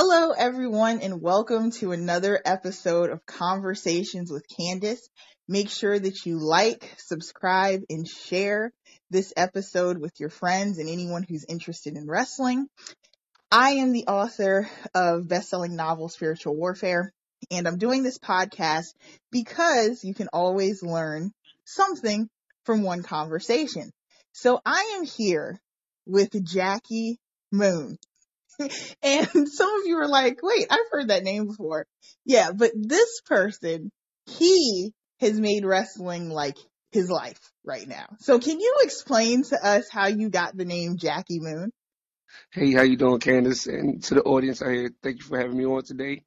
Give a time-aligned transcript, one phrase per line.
[0.00, 5.08] Hello, everyone, and welcome to another episode of Conversations with Candace.
[5.48, 8.72] Make sure that you like, subscribe, and share
[9.10, 12.68] this episode with your friends and anyone who's interested in wrestling.
[13.50, 17.12] I am the author of best-selling novel Spiritual Warfare,
[17.50, 18.94] and I'm doing this podcast
[19.32, 21.32] because you can always learn
[21.64, 22.28] something
[22.62, 23.90] from one conversation.
[24.30, 25.60] So I am here
[26.06, 27.18] with Jackie
[27.50, 27.98] Moon.
[29.02, 31.86] and some of you are like, wait, I've heard that name before.
[32.24, 33.90] Yeah, but this person,
[34.26, 36.56] he has made wrestling like
[36.90, 38.06] his life right now.
[38.20, 41.70] So can you explain to us how you got the name Jackie Moon?
[42.52, 43.66] Hey, how you doing, Candace?
[43.66, 46.22] And to the audience out here, thank you for having me on today.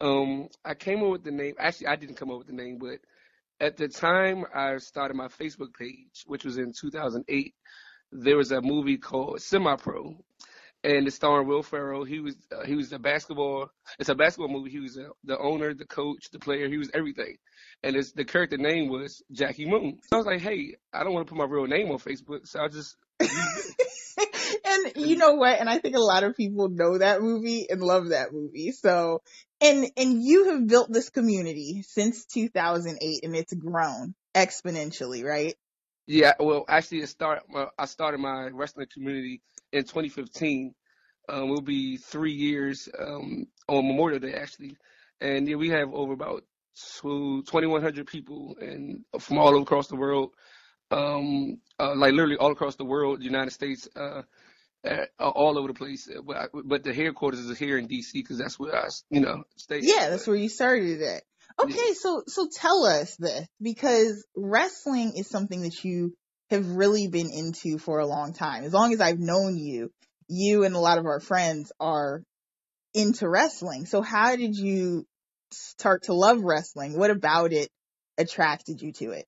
[0.00, 1.54] Um, I came up with the name.
[1.58, 2.98] Actually, I didn't come up with the name, but
[3.60, 7.54] at the time I started my Facebook page, which was in 2008,
[8.10, 10.16] there was a movie called Semi Pro,
[10.84, 12.04] and it's starring Will Ferrell.
[12.04, 13.70] He was uh, he was the basketball.
[13.98, 14.70] It's a basketball movie.
[14.70, 16.68] He was uh, the owner, the coach, the player.
[16.68, 17.36] He was everything.
[17.82, 19.98] And it's the character name was Jackie Moon.
[20.04, 22.46] So I was like, hey, I don't want to put my real name on Facebook,
[22.46, 22.96] so I just.
[23.20, 25.58] and you know what?
[25.60, 28.72] And I think a lot of people know that movie and love that movie.
[28.72, 29.22] So,
[29.60, 35.54] and and you have built this community since 2008, and it's grown exponentially, right?
[36.06, 37.44] Yeah, well, actually, it start.
[37.48, 39.40] Well, I started my wrestling community
[39.72, 40.74] in 2015.
[41.28, 44.76] Um, it'll be three years um, on Memorial Day, actually,
[45.20, 46.42] and yeah, we have over about
[47.00, 50.30] 2,100 people and from all across the world,
[50.90, 54.22] um, uh, like literally all across the world, the United States, uh,
[54.84, 56.08] uh, all over the place.
[56.26, 59.44] But, I, but the headquarters is here in DC because that's where I, you know,
[59.56, 59.80] stay.
[59.82, 61.22] Yeah, that's where you started it.
[61.60, 61.94] Okay, yeah.
[61.94, 66.14] so so tell us this because wrestling is something that you
[66.52, 68.64] have really been into for a long time.
[68.64, 69.92] As long as I've known you,
[70.28, 72.22] you and a lot of our friends are
[72.94, 73.86] into wrestling.
[73.86, 75.06] So how did you
[75.50, 76.96] start to love wrestling?
[76.96, 77.70] What about it
[78.16, 79.26] attracted you to it?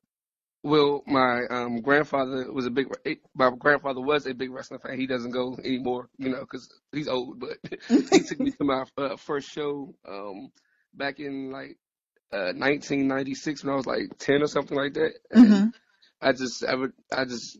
[0.63, 2.87] Well, my um, grandfather was a big.
[3.35, 4.99] My grandfather was a big wrestling fan.
[4.99, 7.39] He doesn't go anymore, you know, because he's old.
[7.41, 10.51] But he took me to my uh, first show um,
[10.95, 11.77] back in like
[12.33, 15.13] uh, 1996 when I was like 10 or something like that.
[15.35, 15.69] Mm-hmm.
[16.21, 17.59] I just, I would, I just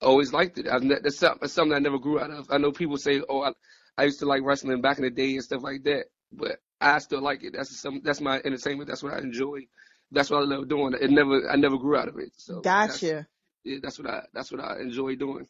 [0.00, 0.68] always liked it.
[0.68, 2.46] I, that's, something, I never grew out of.
[2.50, 3.52] I know people say, "Oh, I,
[3.96, 6.98] I used to like wrestling back in the day and stuff like that," but I
[6.98, 7.54] still like it.
[7.56, 8.88] That's some, that's my entertainment.
[8.88, 9.66] That's what I enjoy.
[10.10, 10.94] That's what I love doing.
[11.00, 12.32] It never, I never grew out of it.
[12.36, 13.06] So gotcha.
[13.06, 13.26] That's,
[13.64, 15.46] yeah, that's what I, that's what I enjoy doing.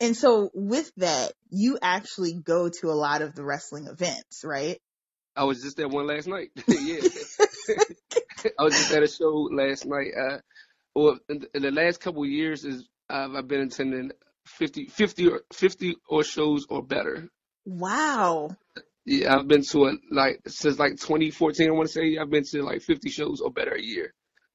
[0.00, 4.80] And so with that, you actually go to a lot of the wrestling events, right?
[5.36, 6.50] I was just at one last night.
[6.68, 7.00] yeah.
[8.58, 10.12] I was just at a show last night.
[10.18, 10.38] Uh,
[10.94, 14.12] well, in, in the last couple of years, is I've been attending
[14.46, 17.28] 50, 50 or 50 or shows or better.
[17.64, 18.56] Wow.
[19.04, 21.68] Yeah, I've been to it like since like 2014.
[21.68, 24.12] I want to say I've been to like 50 shows or better a year.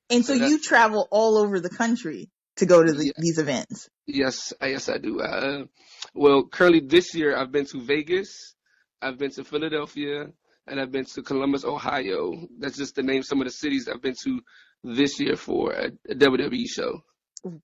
[0.09, 3.11] And so, so you travel all over the country to go to the, yeah.
[3.17, 3.89] these events.
[4.05, 5.21] Yes, yes, I do.
[5.21, 5.65] Uh,
[6.13, 8.53] well, currently this year I've been to Vegas,
[9.01, 10.27] I've been to Philadelphia,
[10.67, 12.47] and I've been to Columbus, Ohio.
[12.59, 14.41] That's just to name some of the cities I've been to
[14.83, 17.03] this year for a, a WWE show.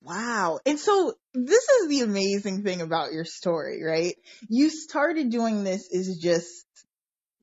[0.02, 0.60] Wow.
[0.66, 4.16] And so this is the amazing thing about your story, right?
[4.50, 6.66] You started doing this is just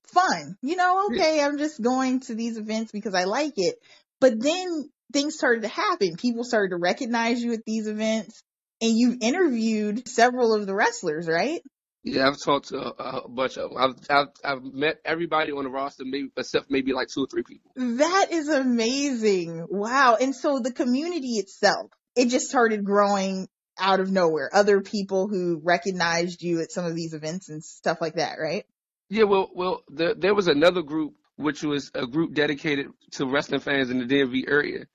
[0.09, 0.57] fun.
[0.61, 3.77] You know, okay, I'm just going to these events because I like it.
[4.21, 6.17] But then things started to happen.
[6.17, 8.43] People started to recognize you at these events
[8.83, 11.63] and you've interviewed several of the wrestlers, right?
[12.07, 13.79] Yeah, I've talked to a, a bunch of them.
[13.79, 17.43] I've, I've, I've met everybody on the roster, maybe except maybe like two or three
[17.43, 17.73] people.
[17.75, 19.67] That is amazing!
[19.69, 20.17] Wow.
[20.21, 24.49] And so the community itself, it just started growing out of nowhere.
[24.53, 28.65] Other people who recognized you at some of these events and stuff like that, right?
[29.09, 29.25] Yeah.
[29.25, 33.91] Well, well, the, there was another group which was a group dedicated to wrestling fans
[33.91, 34.87] in the DMV area,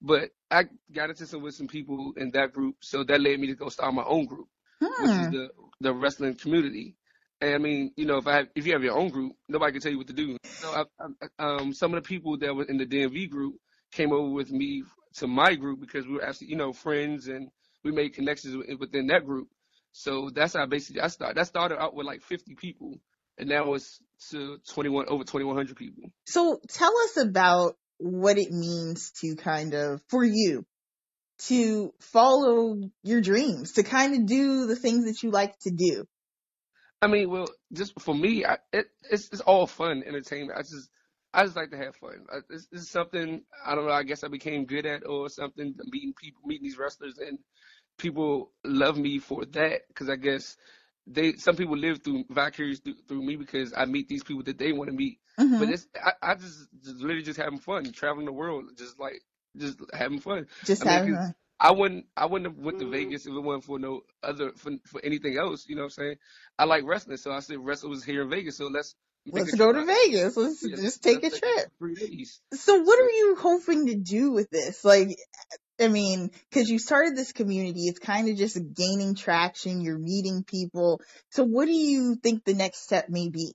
[0.00, 3.48] but I got into some with some people in that group, so that led me
[3.48, 4.46] to go start my own group,
[4.80, 5.02] hmm.
[5.02, 5.32] which is hmm.
[5.32, 5.48] the
[5.80, 6.96] the wrestling community.
[7.40, 9.72] And I mean, you know, if I have, if you have your own group, nobody
[9.72, 10.36] can tell you what to do.
[10.44, 11.06] So I,
[11.38, 13.54] I, um, some of the people that were in the DMV group
[13.92, 14.84] came over with me
[15.16, 17.48] to my group because we were actually, you know, friends and
[17.82, 19.48] we made connections within that group.
[19.92, 21.36] So that's how basically I started.
[21.36, 23.00] That started out with like 50 people,
[23.38, 24.00] and now it's
[24.30, 26.04] to 21 over 2,100 people.
[26.26, 30.64] So tell us about what it means to kind of for you
[31.46, 36.06] to follow your dreams, to kind of do the things that you like to do?
[37.02, 40.58] I mean, well, just for me, I, it, it's it's all fun entertainment.
[40.58, 40.90] I just
[41.32, 42.26] I just like to have fun.
[42.30, 43.92] I, is something I don't know.
[43.92, 45.74] I guess I became good at, or something.
[45.86, 47.38] Meeting people, meeting these wrestlers, and
[47.98, 50.56] people love me for that because I guess
[51.06, 54.58] they some people live through vicarious through, through me because I meet these people that
[54.58, 55.20] they want to meet.
[55.38, 55.58] Mhm.
[55.58, 59.22] But it's I, I just, just literally just having fun, traveling the world, just like
[59.56, 60.46] just having fun.
[60.64, 61.34] Just I mean, having 'cause fun.
[61.60, 62.92] I wouldn't I wouldn't have went to mm-hmm.
[62.92, 65.66] Vegas if it wasn't for no other for, for anything else.
[65.68, 66.16] You know what I'm saying?
[66.58, 68.94] I like wrestling, so I said wrestling was here in Vegas, so let's
[69.26, 69.84] Let's go to.
[69.84, 70.36] Vegas.
[70.36, 71.70] Let's Yeah, just take a let's trip.
[71.78, 72.40] Three days.
[72.54, 74.84] So what are you hoping to do with this?
[74.84, 75.16] Like,
[75.80, 80.42] I mean, cause you started this community, it's kind of just gaining traction, you're meeting
[80.44, 81.00] people.
[81.30, 83.52] So what do you think the next step may be?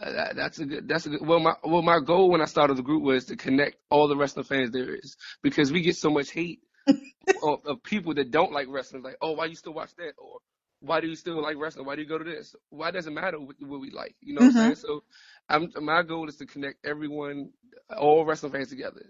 [0.00, 0.88] Uh, that, that's a good.
[0.88, 1.26] That's a good.
[1.26, 4.16] Well, my well, my goal when I started the group was to connect all the
[4.16, 6.60] wrestling fans there is because we get so much hate
[7.42, 9.02] of, of people that don't like wrestling.
[9.02, 10.14] Like, oh, why you still watch that?
[10.18, 10.38] Or
[10.80, 11.86] why do you still like wrestling?
[11.86, 12.54] Why do you go to this?
[12.70, 14.16] Why does it matter what, what we like?
[14.20, 14.56] You know what Mhm.
[14.56, 14.76] I'm saying?
[14.76, 15.04] So,
[15.48, 17.50] I'm my goal is to connect everyone,
[17.96, 19.02] all wrestling fans together.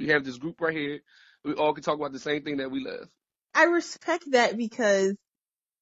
[0.00, 1.00] We have this group right here.
[1.44, 3.08] We all can talk about the same thing that we love.
[3.54, 5.14] I respect that because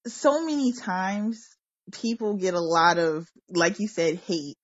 [0.07, 1.49] so many times
[1.93, 4.57] people get a lot of, like you said, hate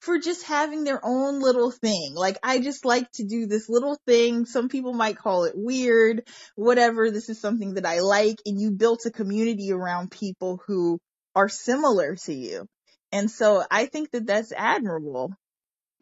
[0.00, 2.12] for just having their own little thing.
[2.14, 4.44] Like, I just like to do this little thing.
[4.44, 7.10] Some people might call it weird, whatever.
[7.10, 8.36] This is something that I like.
[8.44, 11.00] And you built a community around people who
[11.34, 12.66] are similar to you.
[13.12, 15.32] And so I think that that's admirable.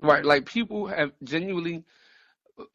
[0.03, 0.25] Right.
[0.25, 1.85] Like people have genuinely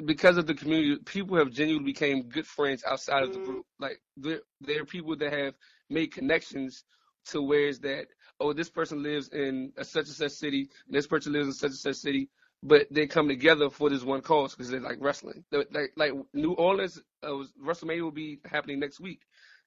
[0.03, 3.51] because of the community, people have genuinely became good friends outside of the mm-hmm.
[3.51, 3.65] group.
[3.80, 5.56] Like there there are people that have
[5.89, 6.83] made connections
[7.31, 8.07] to where is that,
[8.39, 11.53] oh, this person lives in a such and such city, and this person lives in
[11.53, 12.29] such and such city,
[12.63, 15.44] but they come together for this one cause because they like wrestling.
[15.51, 19.21] Like like New Orleans, uh, was- WrestleMania will be happening next week,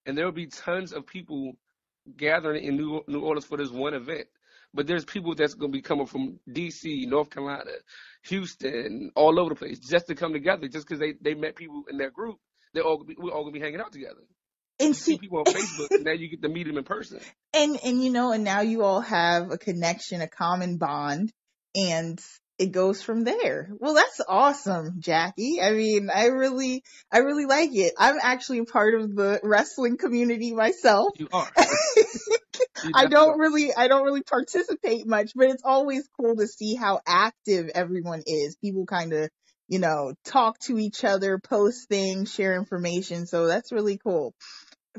[0.06, 1.54] and there will be tons of people
[2.16, 4.26] gathering in New New Orleans for this one event.
[4.72, 7.70] But there's people that's gonna be coming from D.C., North Carolina,
[8.24, 11.84] Houston, all over the place, just to come together, just because they they met people
[11.90, 12.38] in their group.
[12.72, 14.22] They're all we're all gonna be hanging out together.
[14.80, 17.20] And see see, people on Facebook, and now you get to meet them in person.
[17.54, 21.32] and and you know and now you all have a connection a common bond
[21.74, 22.20] and
[22.58, 23.70] it goes from there.
[23.78, 25.60] Well that's awesome jackie.
[25.62, 27.94] I mean i really i really like it.
[27.98, 31.12] I'm actually a part of the wrestling community myself.
[31.16, 31.50] You are.
[32.94, 37.00] I don't really i don't really participate much but it's always cool to see how
[37.06, 38.56] active everyone is.
[38.56, 39.30] People kind of
[39.68, 44.34] you know talk to each other post things share information so that's really cool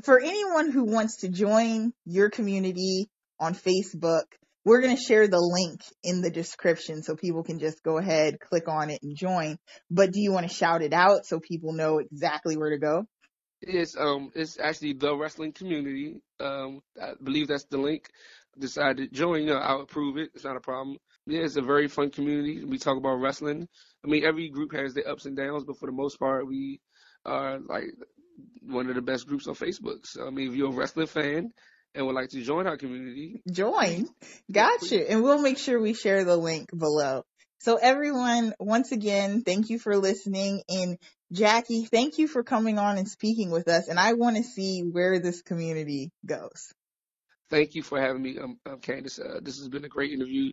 [0.02, 3.08] for anyone who wants to join your community
[3.38, 4.24] on Facebook,
[4.64, 8.38] we're going to share the link in the description so people can just go ahead,
[8.40, 9.58] click on it and join.
[9.90, 13.04] But do you want to shout it out so people know exactly where to go?
[13.60, 16.20] It's um it's actually the wrestling community.
[16.40, 18.08] Um I believe that's the link.
[18.58, 20.30] Decided to join, you know, I'll approve it.
[20.34, 20.98] It's not a problem.
[21.26, 22.64] Yeah, it's a very fun community.
[22.64, 23.68] We talk about wrestling.
[24.04, 26.80] I mean every group has their ups and downs, but for the most part we
[27.24, 27.94] are like
[28.62, 30.06] one of the best groups on Facebook.
[30.06, 31.52] So I mean if you're a wrestling fan
[31.94, 34.08] and would like to join our community, Join.
[34.48, 34.68] yeah.
[34.78, 35.10] Gotcha.
[35.10, 37.24] And we'll make sure we share the link below.
[37.62, 40.62] So everyone, once again, thank you for listening.
[40.68, 40.98] And
[41.30, 43.86] Jackie, thank you for coming on and speaking with us.
[43.86, 46.72] And I want to see where this community goes.
[47.50, 49.20] Thank you for having me, um, um Candace.
[49.20, 50.52] Uh, this has been a great interview.